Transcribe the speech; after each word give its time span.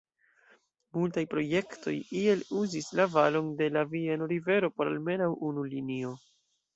Multaj 0.97 1.23
projektoj 1.33 1.91
iel 2.21 2.41
uzis 2.61 2.87
la 2.99 3.05
valon 3.15 3.51
de 3.59 3.67
la 3.75 3.83
Vieno-rivero 3.91 4.71
por 4.79 4.91
almenaŭ 4.93 5.29
unu 5.51 5.67
linio. 5.75 6.15